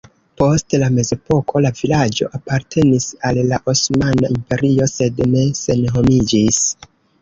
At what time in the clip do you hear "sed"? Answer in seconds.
4.97-5.27